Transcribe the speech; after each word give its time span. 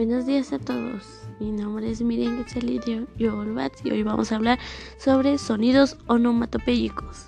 Buenos 0.00 0.24
días 0.24 0.50
a 0.54 0.58
todos. 0.58 1.28
Mi 1.40 1.52
nombre 1.52 1.90
es 1.90 2.00
Miriam 2.00 2.38
Quetzalidio 2.38 3.06
Yolbat 3.18 3.84
y 3.84 3.90
hoy 3.90 4.02
vamos 4.02 4.32
a 4.32 4.36
hablar 4.36 4.58
sobre 4.96 5.36
sonidos 5.36 5.98
onomatopéyicos. 6.06 7.26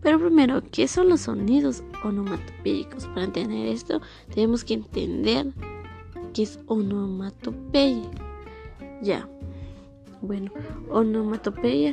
Pero 0.00 0.20
primero, 0.20 0.62
¿qué 0.70 0.86
son 0.86 1.08
los 1.08 1.22
sonidos 1.22 1.82
onomatopéyicos? 2.04 3.08
Para 3.08 3.24
entender 3.24 3.66
esto, 3.66 4.00
tenemos 4.32 4.62
que 4.62 4.74
entender 4.74 5.52
qué 6.34 6.44
es 6.44 6.60
onomatopeya. 6.66 8.08
Ya. 9.02 9.28
Bueno, 10.22 10.52
onomatopeya 10.90 11.90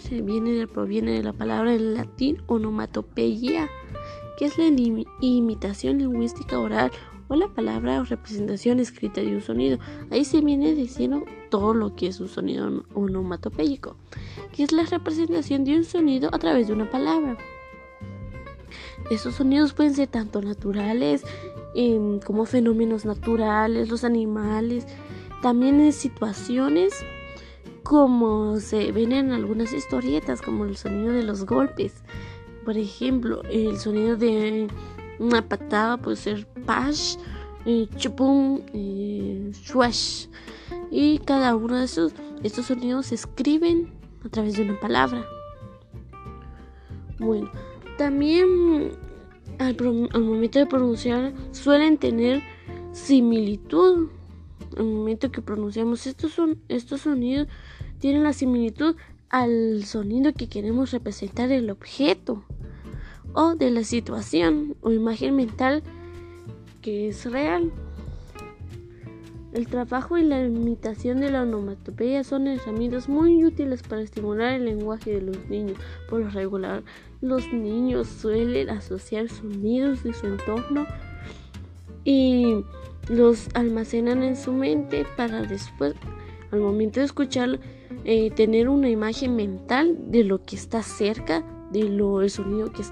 proviene 0.71 1.13
de 1.13 1.23
la 1.23 1.33
palabra 1.33 1.73
en 1.73 1.95
latín 1.95 2.43
onomatopeia, 2.45 3.67
que 4.37 4.45
es 4.45 4.55
la 4.59 4.67
imitación 5.19 5.97
lingüística 5.97 6.59
oral 6.59 6.91
o 7.31 7.35
la 7.37 7.47
palabra 7.47 8.01
o 8.01 8.03
representación 8.03 8.81
escrita 8.81 9.21
de 9.21 9.33
un 9.33 9.41
sonido. 9.41 9.79
Ahí 10.11 10.25
se 10.25 10.41
viene 10.41 10.75
diciendo 10.75 11.23
todo 11.49 11.73
lo 11.73 11.95
que 11.95 12.07
es 12.07 12.19
un 12.19 12.27
sonido 12.27 12.83
onomatopéyico, 12.93 13.95
que 14.53 14.63
es 14.63 14.73
la 14.73 14.83
representación 14.83 15.63
de 15.63 15.77
un 15.77 15.85
sonido 15.85 16.29
a 16.33 16.39
través 16.39 16.67
de 16.67 16.73
una 16.73 16.91
palabra. 16.91 17.37
Esos 19.09 19.35
sonidos 19.35 19.71
pueden 19.71 19.95
ser 19.95 20.09
tanto 20.09 20.41
naturales 20.41 21.23
em, 21.73 22.19
como 22.19 22.45
fenómenos 22.45 23.05
naturales, 23.05 23.87
los 23.89 24.03
animales, 24.03 24.85
también 25.41 25.79
en 25.79 25.93
situaciones 25.93 26.93
como 27.83 28.59
se 28.59 28.91
ven 28.91 29.13
en 29.13 29.31
algunas 29.31 29.71
historietas, 29.71 30.41
como 30.41 30.65
el 30.65 30.75
sonido 30.75 31.13
de 31.13 31.23
los 31.23 31.45
golpes. 31.45 32.03
Por 32.65 32.77
ejemplo, 32.77 33.41
el 33.49 33.77
sonido 33.77 34.17
de 34.17 34.67
una 35.19 35.47
patada 35.47 35.97
puede 35.97 36.17
ser 36.17 36.47
pash, 36.65 37.17
chupum. 37.97 38.61
Y 40.91 41.19
cada 41.19 41.55
uno 41.55 41.77
de 41.77 41.85
esos, 41.85 42.13
estos 42.43 42.65
sonidos 42.65 43.07
se 43.07 43.15
escriben 43.15 43.93
a 44.25 44.29
través 44.29 44.57
de 44.57 44.63
una 44.63 44.79
palabra. 44.79 45.25
Bueno, 47.19 47.49
también 47.97 48.91
al, 49.59 49.77
momento 50.21 50.59
de 50.59 50.65
pronunciar 50.65 51.33
suelen 51.51 51.97
tener 51.97 52.41
similitud. 52.93 54.09
Al 54.77 54.85
momento 54.85 55.31
que 55.31 55.41
pronunciamos 55.41 56.07
estos, 56.07 56.31
son, 56.31 56.61
estos 56.69 57.01
sonidos, 57.01 57.47
tienen 57.99 58.23
la 58.23 58.33
similitud 58.33 58.95
al 59.29 59.83
sonido 59.85 60.33
que 60.33 60.47
queremos 60.47 60.91
representar 60.91 61.51
el 61.51 61.69
objeto 61.69 62.43
o 63.33 63.55
de 63.55 63.71
la 63.71 63.83
situación 63.83 64.75
o 64.81 64.91
imagen 64.91 65.35
mental 65.35 65.83
que 66.81 67.09
es 67.09 67.29
real. 67.31 67.71
El 69.53 69.67
trabajo 69.67 70.17
y 70.17 70.23
la 70.23 70.45
imitación 70.45 71.19
de 71.19 71.29
la 71.29 71.41
onomatopeya 71.41 72.23
son 72.23 72.47
herramientas 72.47 73.09
muy 73.09 73.43
útiles 73.43 73.83
para 73.83 74.01
estimular 74.01 74.53
el 74.53 74.65
lenguaje 74.65 75.15
de 75.15 75.21
los 75.21 75.49
niños. 75.49 75.77
Por 76.09 76.21
lo 76.21 76.29
regular, 76.29 76.83
los 77.19 77.51
niños 77.51 78.07
suelen 78.07 78.69
asociar 78.69 79.27
sonidos 79.27 80.03
de 80.03 80.13
su 80.13 80.27
entorno 80.27 80.85
y 82.05 82.63
los 83.09 83.49
almacenan 83.53 84.23
en 84.23 84.37
su 84.37 84.53
mente 84.53 85.05
para 85.17 85.41
después, 85.41 85.95
al 86.51 86.61
momento 86.61 87.01
de 87.01 87.07
escuchar, 87.07 87.59
eh, 88.05 88.31
tener 88.31 88.69
una 88.69 88.89
imagen 88.89 89.35
mental 89.35 89.97
de 90.07 90.23
lo 90.23 90.43
que 90.43 90.55
está 90.55 90.81
cerca, 90.81 91.43
de 91.71 91.83
lo 91.83 92.21
el 92.21 92.29
sonido 92.29 92.71
que, 92.71 92.83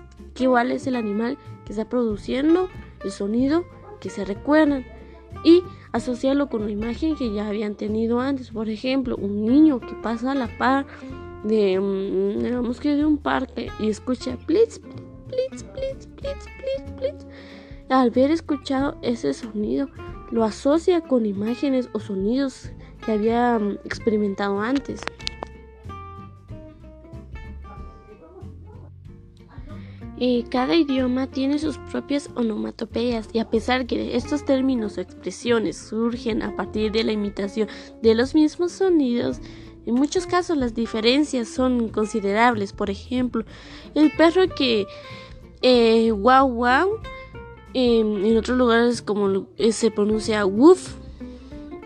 igual 0.42 0.72
es 0.72 0.88
el 0.88 0.96
animal 0.96 1.38
que 1.66 1.74
está 1.74 1.88
produciendo 1.88 2.70
el 3.04 3.12
sonido 3.12 3.66
que 4.00 4.10
se 4.10 4.26
recuerdan 4.26 4.86
y 5.44 5.64
asociarlo 5.92 6.50
con 6.50 6.64
una 6.64 6.72
imagen 6.72 7.16
que 7.16 7.34
ya 7.34 7.48
habían 7.48 7.76
tenido 7.76 8.20
antes. 8.20 8.52
Por 8.52 8.70
ejemplo, 8.70 9.16
un 9.16 9.46
niño 9.46 9.80
que 9.80 9.94
pasa 10.02 10.32
a 10.32 10.36
la 10.36 10.48
par 10.58 10.86
de, 11.44 11.80
mm, 11.80 12.44
digamos 12.44 12.80
que 12.80 12.96
de 12.96 13.06
un 13.06 13.18
parque 13.18 13.70
y 13.80 13.90
escucha 13.90 14.38
blitz, 14.48 14.82
blitz, 15.28 15.64
blitz, 15.74 16.08
blitz, 16.16 16.46
blitz, 16.46 16.96
blitz. 16.98 17.26
Al 17.90 18.10
haber 18.10 18.32
escuchado 18.32 18.98
ese 19.02 19.34
sonido, 19.34 19.88
lo 20.32 20.44
asocia 20.44 21.02
con 21.02 21.26
imágenes 21.26 21.90
o 21.94 22.00
sonidos 22.00 22.72
que 23.06 23.14
había 23.14 23.58
mm, 23.58 23.80
experimentado 23.86 24.62
antes. 24.62 25.02
Cada 30.50 30.76
idioma 30.76 31.28
tiene 31.28 31.60
sus 31.60 31.78
propias 31.78 32.30
onomatopeyas 32.36 33.30
y 33.32 33.40
a 33.40 33.50
pesar 33.50 33.86
que 33.86 34.18
estos 34.18 34.44
términos 34.44 34.98
o 34.98 35.02
expresiones 35.02 35.78
surgen 35.78 36.44
a 36.44 36.56
partir 36.56 36.92
de 36.92 37.06
la 37.06 37.14
imitación 37.14 37.70
de 38.02 38.16
los 38.16 38.36
mismos 38.36 38.74
sonidos, 38.74 39.40
en 39.86 39.96
muchos 39.96 40.28
casos 40.28 40.58
las 40.58 40.76
diferencias 40.76 41.48
son 41.48 41.88
considerables. 41.88 42.74
Por 42.74 42.90
ejemplo, 42.90 43.46
el 43.96 44.12
perro 44.12 44.48
que 44.54 44.86
eh, 45.62 46.12
wow 46.12 46.50
wow 46.50 47.00
en 47.74 48.38
otros 48.38 48.58
lugares 48.58 49.02
como 49.02 49.48
eh, 49.58 49.72
se 49.72 49.92
pronuncia 49.92 50.46
woof 50.46 50.96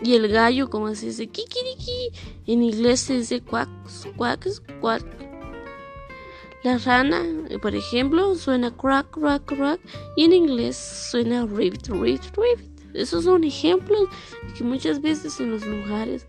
y 0.02 0.14
el 0.14 0.28
gallo 0.28 0.70
como 0.70 0.94
se 0.94 1.06
dice 1.06 1.26
kikiriki 1.26 2.10
en 2.46 2.62
inglés 2.62 3.00
se 3.00 3.14
dice 3.14 3.40
quacks 3.40 4.08
quacks 4.16 4.62
quack 4.80 5.04
la 6.64 6.78
rana, 6.78 7.22
eh, 7.50 7.58
por 7.58 7.74
ejemplo, 7.76 8.34
suena 8.34 8.74
crack, 8.74 9.10
crack, 9.10 9.44
crack 9.44 9.80
y 10.16 10.24
en 10.24 10.32
inglés 10.32 10.76
suena 11.10 11.44
ribbit, 11.46 11.88
ribbit, 11.88 12.22
ribbit. 12.36 12.70
Esos 12.94 13.24
son 13.24 13.44
ejemplos 13.44 14.08
que 14.56 14.64
muchas 14.64 15.02
veces 15.02 15.38
en 15.40 15.50
los 15.50 15.66
lugares 15.66 16.26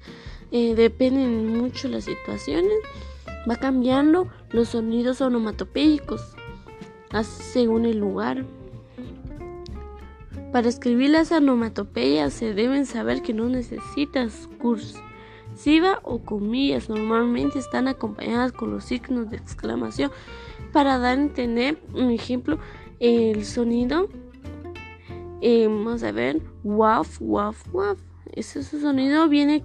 eh, 0.51 0.75
dependen 0.75 1.57
mucho 1.57 1.87
las 1.87 2.03
situaciones. 2.03 2.73
Va 3.49 3.55
cambiando 3.55 4.27
los 4.51 4.69
sonidos 4.69 5.21
onomatopéicos 5.21 6.21
según 7.23 7.85
el 7.85 7.99
lugar. 7.99 8.45
Para 10.51 10.67
escribir 10.67 11.11
las 11.11 11.31
onomatopeyas 11.31 12.33
se 12.33 12.53
deben 12.53 12.85
saber 12.85 13.21
que 13.21 13.33
no 13.33 13.47
necesitas 13.47 14.49
curso 14.59 14.99
O 16.03 16.19
comillas 16.19 16.89
normalmente 16.89 17.59
están 17.59 17.87
acompañadas 17.87 18.51
con 18.51 18.71
los 18.71 18.83
signos 18.83 19.29
de 19.29 19.37
exclamación. 19.37 20.11
Para 20.71 20.97
dar 20.97 21.17
a 21.17 21.21
entender 21.21 21.79
un 21.93 22.11
ejemplo 22.11 22.59
el 22.99 23.45
sonido 23.45 24.09
eh, 25.41 25.67
vamos 25.67 26.03
a 26.03 26.11
ver 26.11 26.41
waf 26.63 27.17
waf 27.19 27.67
waf. 27.73 27.99
Ese 28.31 28.63
sonido 28.63 29.27
viene 29.29 29.63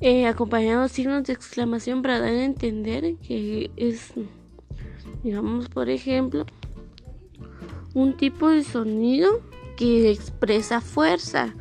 eh, 0.00 0.26
acompañado 0.26 0.82
de 0.82 0.88
signos 0.88 1.24
de 1.24 1.32
exclamación 1.32 2.02
para 2.02 2.20
dar 2.20 2.28
a 2.28 2.44
entender 2.44 3.16
que 3.16 3.70
es 3.76 4.12
digamos 5.22 5.68
por 5.68 5.88
ejemplo 5.88 6.46
un 7.94 8.16
tipo 8.16 8.50
de 8.50 8.64
sonido 8.64 9.40
que 9.76 10.10
expresa 10.10 10.80
fuerza. 10.80 11.54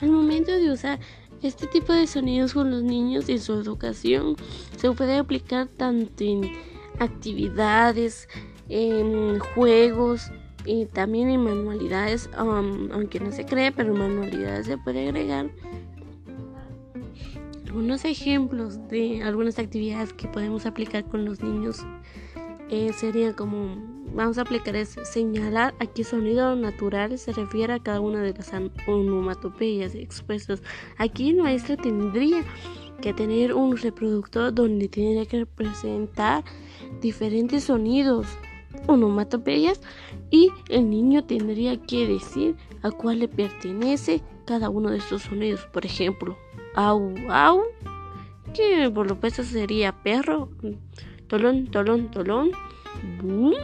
Al 0.00 0.10
momento 0.10 0.52
de 0.52 0.70
usar 0.70 1.00
este 1.42 1.66
tipo 1.66 1.92
de 1.92 2.06
sonidos 2.06 2.54
con 2.54 2.70
los 2.70 2.82
niños 2.82 3.28
en 3.28 3.40
su 3.40 3.54
educación 3.54 4.36
se 4.76 4.90
puede 4.92 5.16
aplicar 5.16 5.68
tanto 5.68 6.24
en 6.24 6.52
actividades, 6.98 8.28
en 8.68 9.38
juegos 9.38 10.30
y 10.64 10.86
también 10.86 11.30
en 11.30 11.44
manualidades, 11.44 12.28
um, 12.38 12.90
aunque 12.92 13.20
no 13.20 13.32
se 13.32 13.46
cree, 13.46 13.72
pero 13.72 13.92
en 13.92 13.98
manualidades 13.98 14.66
se 14.66 14.78
puede 14.78 15.08
agregar 15.08 15.50
algunos 17.66 18.04
ejemplos 18.04 18.88
de 18.88 19.22
algunas 19.22 19.58
actividades 19.58 20.12
que 20.12 20.26
podemos 20.26 20.66
aplicar 20.66 21.04
con 21.04 21.24
los 21.24 21.42
niños 21.42 21.84
eh, 22.70 22.92
sería 22.92 23.34
como 23.34 23.76
vamos 24.14 24.38
a 24.38 24.42
aplicar 24.42 24.76
es 24.76 24.96
señalar 25.04 25.74
a 25.78 25.86
qué 25.86 26.04
sonido 26.04 26.56
natural 26.56 27.18
se 27.18 27.32
refiere 27.32 27.72
a 27.72 27.78
cada 27.78 28.00
una 28.00 28.22
de 28.22 28.34
las 28.34 28.50
onomatopeyas 28.86 29.94
expuestas. 29.94 30.62
Aquí 30.96 31.30
el 31.30 31.36
maestro 31.36 31.76
tendría 31.76 32.42
que 33.00 33.12
tener 33.12 33.54
un 33.54 33.76
reproductor 33.76 34.52
donde 34.52 34.88
tiene 34.88 35.26
que 35.26 35.40
representar 35.40 36.44
diferentes 37.00 37.64
sonidos 37.64 38.26
onomatopeyas 38.86 39.80
y 40.30 40.50
el 40.68 40.90
niño 40.90 41.24
tendría 41.24 41.76
que 41.76 42.06
decir 42.06 42.56
a 42.82 42.90
cuál 42.90 43.20
le 43.20 43.28
pertenece 43.28 44.22
cada 44.44 44.68
uno 44.68 44.90
de 44.90 44.98
estos 44.98 45.22
sonidos. 45.22 45.66
Por 45.72 45.86
ejemplo, 45.86 46.36
au 46.74 47.14
au, 47.28 47.62
que 48.54 48.90
por 48.90 49.08
lo 49.08 49.18
puesto 49.18 49.42
sería 49.42 49.92
perro 50.02 50.48
tolón, 51.28 51.66
tolón, 51.66 52.10
tolón, 52.10 52.50
boom, 53.22 53.54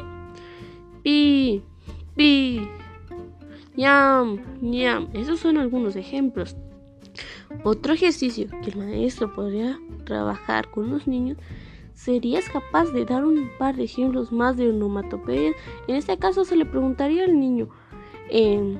pi, 1.03 1.63
pi, 2.15 2.69
ñam, 3.77 4.39
ñam. 4.61 5.09
Esos 5.13 5.41
son 5.41 5.59
algunos 5.59 5.97
ejemplos. 5.97 6.57
Otro 7.63 7.93
ejercicio 7.93 8.49
que 8.63 8.71
el 8.71 8.77
maestro 8.79 9.33
podría 9.35 9.79
trabajar 10.05 10.71
con 10.71 10.91
los 10.91 11.07
niños 11.07 11.39
¿Serías 11.95 12.51
capaz 12.51 12.93
de 12.93 13.05
dar 13.05 13.25
un 13.25 13.49
par 13.57 13.77
de 13.77 13.85
ejemplos 13.85 14.33
más 14.33 14.57
de 14.57 14.69
onomatopeya? 14.69 15.53
En 15.87 15.95
este 15.95 16.19
caso 16.19 16.45
se 16.45 16.57
le 16.57 16.67
preguntaría 16.67 17.25
al 17.25 17.39
niño, 17.39 17.69
em, 18.31 18.77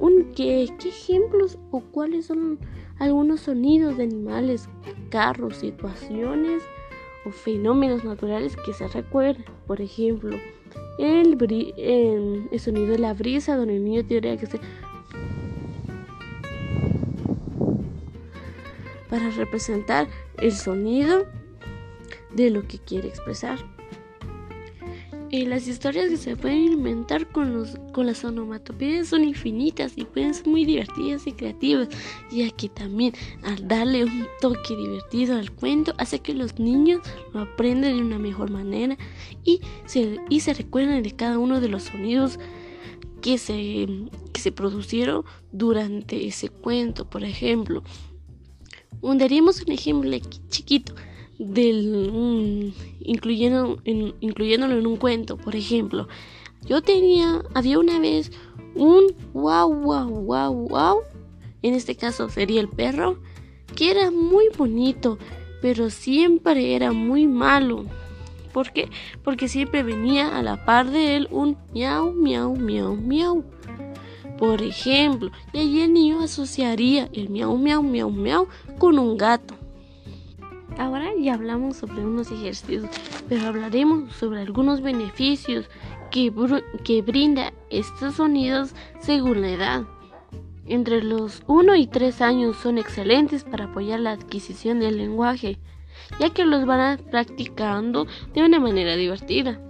un, 0.00 0.32
¿qué, 0.34 0.68
¿qué 0.78 0.88
ejemplos 0.88 1.56
o 1.70 1.80
cuáles 1.80 2.26
son 2.26 2.58
algunos 2.98 3.42
sonidos 3.42 3.96
de 3.96 4.02
animales, 4.04 4.68
carros, 5.08 5.56
situaciones 5.56 6.62
fenómenos 7.32 8.04
naturales 8.04 8.56
que 8.56 8.72
se 8.72 8.88
recuerdan? 8.88 9.44
Por 9.66 9.80
ejemplo, 9.80 10.36
el, 10.98 11.36
el, 12.50 12.60
sonido 12.60 12.88
de 12.88 12.98
la 12.98 13.14
brisa, 13.14 13.56
donde 13.56 13.76
el 13.76 13.84
niño 13.84 14.04
tendría 14.04 14.36
que 14.36 14.46
ser 14.46 14.60
para 19.08 19.30
representar 19.30 20.06
el 20.36 20.52
sonido 20.52 21.26
de 22.34 22.50
lo 22.50 22.66
que 22.66 22.78
quiere 22.78 23.08
expresar. 23.08 23.58
Y 25.30 25.44
las 25.44 25.68
historias 25.68 26.08
que 26.08 26.16
se 26.16 26.36
pueden 26.36 26.64
inventar 26.64 27.28
con, 27.28 27.52
los, 27.52 27.76
con 27.92 28.06
las 28.06 28.24
onomatopeyas 28.24 29.08
son 29.08 29.24
infinitas 29.24 29.92
y 29.96 30.06
pueden 30.06 30.32
ser 30.32 30.46
muy 30.46 30.64
divertidas 30.64 31.26
y 31.26 31.32
creativas, 31.32 31.88
ya 32.30 32.50
que 32.50 32.70
también 32.70 33.12
al 33.42 33.68
darle 33.68 34.04
un 34.04 34.26
toque 34.40 34.74
divertido 34.74 35.36
al 35.36 35.52
cuento 35.52 35.92
hace 35.98 36.20
que 36.20 36.32
los 36.32 36.58
niños 36.58 37.02
lo 37.34 37.40
aprendan 37.40 37.96
de 37.96 38.02
una 38.02 38.18
mejor 38.18 38.50
manera 38.50 38.96
y 39.44 39.60
se, 39.84 40.18
y 40.30 40.40
se 40.40 40.54
recuerden 40.54 41.02
de 41.02 41.12
cada 41.12 41.38
uno 41.38 41.60
de 41.60 41.68
los 41.68 41.82
sonidos 41.82 42.38
que 43.20 43.36
se, 43.36 43.86
que 44.32 44.40
se 44.40 44.50
produjeron 44.50 45.24
durante 45.52 46.26
ese 46.26 46.48
cuento. 46.48 47.08
Por 47.10 47.22
ejemplo, 47.24 47.82
daríamos 49.02 49.60
un 49.60 49.72
ejemplo 49.72 50.10
chiquito 50.48 50.94
del 51.38 52.74
incluyendo 53.00 53.78
incluyéndolo 53.84 54.76
en 54.76 54.86
un 54.86 54.96
cuento, 54.96 55.36
por 55.36 55.56
ejemplo. 55.56 56.08
Yo 56.66 56.82
tenía, 56.82 57.42
había 57.54 57.78
una 57.78 58.00
vez 58.00 58.32
un 58.74 59.14
wow, 59.32 59.72
wow, 59.72 60.08
wow, 60.08 60.68
wow. 60.68 60.98
En 61.62 61.74
este 61.74 61.96
caso 61.96 62.28
sería 62.28 62.60
el 62.60 62.68
perro, 62.68 63.18
que 63.76 63.90
era 63.90 64.10
muy 64.10 64.48
bonito, 64.56 65.18
pero 65.62 65.90
siempre 65.90 66.74
era 66.74 66.92
muy 66.92 67.26
malo. 67.26 67.84
¿Por 68.52 68.72
qué? 68.72 68.88
Porque 69.22 69.48
siempre 69.48 69.82
venía 69.82 70.36
a 70.36 70.42
la 70.42 70.64
par 70.64 70.90
de 70.90 71.16
él 71.16 71.28
un 71.30 71.56
miau, 71.72 72.12
miau, 72.12 72.56
miau, 72.56 72.96
miau. 72.96 73.44
Por 74.38 74.62
ejemplo, 74.62 75.30
y 75.52 75.58
allí 75.58 75.80
el 75.82 75.92
niño 75.92 76.20
asociaría 76.20 77.08
el 77.12 77.28
miau, 77.28 77.56
miau, 77.56 77.82
miau, 77.82 78.10
miau 78.10 78.48
con 78.78 78.98
un 78.98 79.16
gato. 79.16 79.57
Ahora 80.78 81.10
ya 81.18 81.34
hablamos 81.34 81.76
sobre 81.76 82.04
unos 82.04 82.30
ejercicios, 82.30 82.88
pero 83.28 83.48
hablaremos 83.48 84.14
sobre 84.14 84.40
algunos 84.42 84.80
beneficios 84.80 85.68
que, 86.10 86.32
que 86.84 87.02
brinda 87.02 87.52
estos 87.68 88.14
sonidos 88.14 88.74
según 89.00 89.42
la 89.42 89.50
edad. 89.50 89.82
Entre 90.66 91.02
los 91.02 91.42
1 91.46 91.74
y 91.76 91.86
3 91.86 92.20
años 92.22 92.56
son 92.56 92.78
excelentes 92.78 93.42
para 93.42 93.64
apoyar 93.64 94.00
la 94.00 94.12
adquisición 94.12 94.78
del 94.78 94.98
lenguaje, 94.98 95.58
ya 96.20 96.30
que 96.30 96.44
los 96.44 96.64
van 96.64 96.98
practicando 97.10 98.06
de 98.34 98.44
una 98.44 98.60
manera 98.60 98.94
divertida 98.94 99.60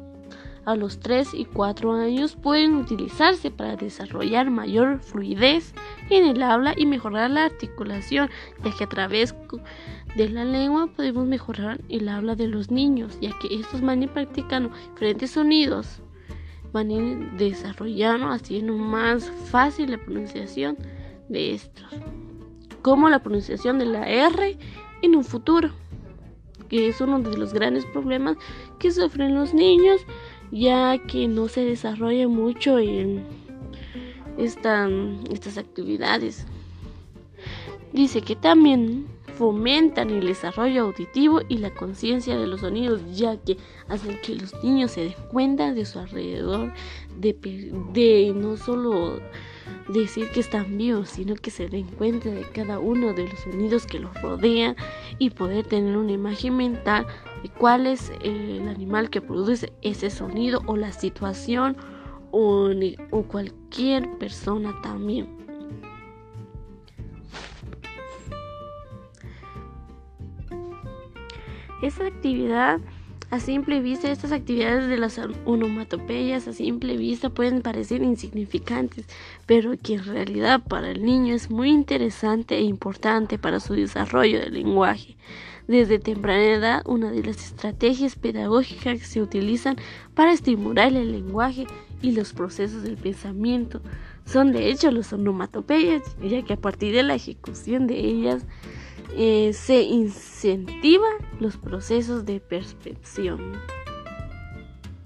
a 0.68 0.76
los 0.76 1.00
3 1.00 1.32
y 1.32 1.46
4 1.46 1.94
años 1.94 2.36
pueden 2.36 2.76
utilizarse 2.76 3.50
para 3.50 3.74
desarrollar 3.76 4.50
mayor 4.50 5.00
fluidez 5.00 5.72
en 6.10 6.26
el 6.26 6.42
habla 6.42 6.74
y 6.76 6.84
mejorar 6.84 7.30
la 7.30 7.46
articulación, 7.46 8.28
ya 8.62 8.76
que 8.76 8.84
a 8.84 8.88
través 8.88 9.34
de 10.14 10.28
la 10.28 10.44
lengua 10.44 10.86
podemos 10.88 11.26
mejorar 11.26 11.80
el 11.88 12.06
habla 12.10 12.34
de 12.34 12.48
los 12.48 12.70
niños, 12.70 13.18
ya 13.18 13.30
que 13.38 13.54
estos 13.54 13.80
van 13.80 14.02
a 14.02 14.12
practicando 14.12 14.70
diferentes 14.90 15.30
sonidos, 15.30 16.02
van 16.70 16.90
a 16.90 16.92
ir 16.92 17.30
desarrollando, 17.38 18.28
haciendo 18.28 18.74
más 18.74 19.24
fácil 19.50 19.92
la 19.92 20.04
pronunciación 20.04 20.76
de 21.30 21.54
estos, 21.54 21.86
como 22.82 23.08
la 23.08 23.22
pronunciación 23.22 23.78
de 23.78 23.86
la 23.86 24.06
R 24.06 24.58
en 25.00 25.16
un 25.16 25.24
futuro 25.24 25.70
que 26.68 26.88
es 26.88 27.00
uno 27.00 27.18
de 27.20 27.36
los 27.36 27.52
grandes 27.52 27.86
problemas 27.86 28.36
que 28.78 28.90
sufren 28.90 29.34
los 29.34 29.54
niños 29.54 30.00
ya 30.50 30.98
que 30.98 31.28
no 31.28 31.48
se 31.48 31.64
desarrolla 31.64 32.28
mucho 32.28 32.78
en 32.78 33.24
estas 34.36 35.58
actividades. 35.58 36.46
Dice 37.92 38.20
que 38.20 38.36
también 38.36 39.06
fomentan 39.38 40.10
el 40.10 40.26
desarrollo 40.26 40.82
auditivo 40.86 41.40
y 41.48 41.58
la 41.58 41.70
conciencia 41.70 42.36
de 42.36 42.48
los 42.48 42.60
sonidos, 42.60 43.00
ya 43.16 43.36
que 43.36 43.56
hacen 43.88 44.18
que 44.20 44.34
los 44.34 44.52
niños 44.64 44.90
se 44.90 45.04
den 45.04 45.14
cuenta 45.30 45.72
de 45.72 45.86
su 45.86 46.00
alrededor, 46.00 46.72
de, 47.18 47.32
de 47.92 48.32
no 48.34 48.56
solo 48.56 49.20
decir 49.88 50.28
que 50.30 50.40
están 50.40 50.76
vivos, 50.76 51.10
sino 51.10 51.36
que 51.36 51.50
se 51.50 51.68
den 51.68 51.86
cuenta 51.86 52.28
de 52.30 52.42
cada 52.42 52.80
uno 52.80 53.12
de 53.12 53.28
los 53.28 53.38
sonidos 53.40 53.86
que 53.86 54.00
los 54.00 54.12
rodean 54.20 54.74
y 55.18 55.30
poder 55.30 55.66
tener 55.66 55.96
una 55.96 56.12
imagen 56.12 56.56
mental 56.56 57.06
de 57.42 57.48
cuál 57.48 57.86
es 57.86 58.12
el 58.22 58.68
animal 58.68 59.10
que 59.10 59.20
produce 59.20 59.72
ese 59.82 60.10
sonido 60.10 60.62
o 60.66 60.76
la 60.76 60.92
situación 60.92 61.76
o, 62.30 62.70
o 63.10 63.22
cualquier 63.22 64.18
persona 64.18 64.74
también. 64.82 65.28
Esta 71.82 72.06
actividad 72.06 72.80
a 73.30 73.40
simple 73.40 73.80
vista, 73.80 74.10
estas 74.10 74.32
actividades 74.32 74.88
de 74.88 74.96
las 74.96 75.20
onomatopeyas 75.44 76.48
a 76.48 76.54
simple 76.54 76.96
vista 76.96 77.28
pueden 77.28 77.60
parecer 77.60 78.02
insignificantes, 78.02 79.04
pero 79.44 79.72
que 79.76 79.94
en 79.94 80.04
realidad 80.04 80.62
para 80.66 80.90
el 80.90 81.04
niño 81.04 81.34
es 81.34 81.50
muy 81.50 81.68
interesante 81.68 82.56
e 82.56 82.62
importante 82.62 83.38
para 83.38 83.60
su 83.60 83.74
desarrollo 83.74 84.40
del 84.40 84.54
lenguaje. 84.54 85.16
Desde 85.68 85.98
temprana 85.98 86.44
edad, 86.44 86.82
una 86.86 87.10
de 87.10 87.22
las 87.22 87.44
estrategias 87.44 88.16
pedagógicas 88.16 89.00
que 89.00 89.04
se 89.04 89.20
utilizan 89.20 89.76
para 90.14 90.32
estimular 90.32 90.94
el 90.94 91.12
lenguaje 91.12 91.66
y 92.00 92.12
los 92.12 92.32
procesos 92.32 92.82
del 92.82 92.96
pensamiento 92.96 93.82
son 94.24 94.52
de 94.52 94.70
hecho 94.70 94.90
los 94.90 95.12
onomatopeyas, 95.12 96.02
ya 96.22 96.42
que 96.42 96.54
a 96.54 96.56
partir 96.56 96.94
de 96.94 97.02
la 97.02 97.16
ejecución 97.16 97.86
de 97.86 97.98
ellas 98.00 98.46
eh, 99.14 99.52
se 99.52 99.82
incentiva 99.82 101.06
los 101.38 101.58
procesos 101.58 102.24
de 102.24 102.40
percepción. 102.40 103.52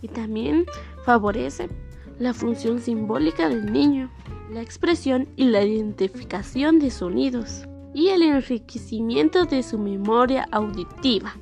Y 0.00 0.06
también 0.06 0.66
favorece 1.04 1.68
la 2.20 2.34
función 2.34 2.78
simbólica 2.78 3.48
del 3.48 3.72
niño, 3.72 4.12
la 4.52 4.62
expresión 4.62 5.26
y 5.34 5.46
la 5.46 5.64
identificación 5.64 6.78
de 6.78 6.92
sonidos 6.92 7.64
y 7.94 8.08
el 8.08 8.22
enriquecimiento 8.22 9.44
de 9.44 9.62
su 9.62 9.78
memoria 9.78 10.48
auditiva. 10.50 11.34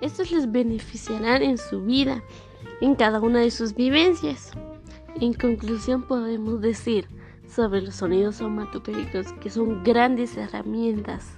Estos 0.00 0.30
les 0.30 0.50
beneficiarán 0.50 1.42
en 1.42 1.58
su 1.58 1.82
vida, 1.82 2.22
en 2.80 2.94
cada 2.94 3.20
una 3.20 3.40
de 3.40 3.50
sus 3.50 3.74
vivencias. 3.74 4.50
En 5.20 5.32
conclusión 5.32 6.02
podemos 6.02 6.60
decir 6.60 7.08
sobre 7.48 7.80
los 7.80 7.96
sonidos 7.96 8.40
onomatopéicos 8.40 9.32
que 9.34 9.50
son 9.50 9.82
grandes 9.84 10.36
herramientas 10.36 11.36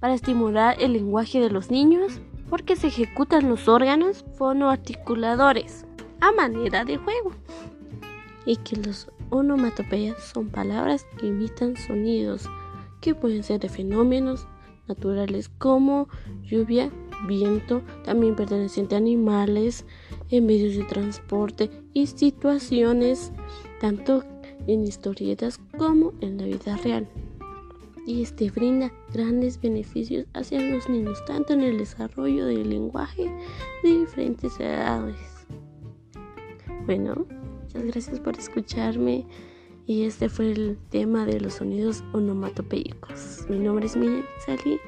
para 0.00 0.14
estimular 0.14 0.76
el 0.80 0.94
lenguaje 0.94 1.40
de 1.40 1.50
los 1.50 1.70
niños 1.70 2.20
porque 2.48 2.74
se 2.74 2.88
ejecutan 2.88 3.48
los 3.48 3.68
órganos 3.68 4.24
fonoarticuladores 4.36 5.84
a 6.20 6.32
manera 6.32 6.84
de 6.84 6.96
juego 6.96 7.32
y 8.44 8.56
que 8.56 8.76
los 8.76 9.08
onomatopeyas 9.30 10.22
son 10.22 10.48
palabras 10.48 11.06
que 11.18 11.26
imitan 11.26 11.76
sonidos 11.76 12.48
que 13.02 13.14
pueden 13.14 13.42
ser 13.42 13.60
de 13.60 13.68
fenómenos 13.68 14.46
naturales 14.88 15.50
como 15.58 16.08
lluvia, 16.42 16.90
viento, 17.26 17.82
también 18.04 18.34
perteneciente 18.34 18.94
a 18.94 18.98
animales, 18.98 19.84
en 20.30 20.46
medios 20.46 20.76
de 20.76 20.84
transporte 20.84 21.70
y 21.92 22.06
situaciones 22.06 23.32
tanto 23.80 24.24
en 24.66 24.84
historietas 24.84 25.58
como 25.76 26.14
en 26.20 26.38
la 26.38 26.44
vida 26.44 26.76
real. 26.78 27.06
Y 28.06 28.22
este 28.22 28.50
brinda 28.50 28.92
grandes 29.12 29.60
beneficios 29.60 30.26
hacia 30.34 30.60
los 30.60 30.88
niños, 30.88 31.24
tanto 31.26 31.52
en 31.52 31.62
el 31.62 31.78
desarrollo 31.78 32.46
del 32.46 32.70
lenguaje 32.70 33.30
de 33.82 34.00
diferentes 34.00 34.58
edades. 34.58 35.16
Bueno, 36.86 37.26
muchas 37.62 37.84
gracias 37.84 38.20
por 38.20 38.36
escucharme 38.36 39.26
y 39.86 40.04
este 40.04 40.28
fue 40.28 40.52
el 40.52 40.78
tema 40.90 41.26
de 41.26 41.40
los 41.40 41.54
sonidos 41.54 42.04
onomatopeicos. 42.12 43.46
Mi 43.48 43.58
nombre 43.58 43.86
es 43.86 43.96
Miriam 43.96 44.24
Sally 44.44 44.80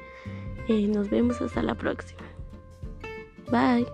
y 0.67 0.87
nos 0.87 1.09
vemos 1.09 1.41
hasta 1.41 1.61
la 1.61 1.75
próxima. 1.75 2.21
Bye. 3.51 3.85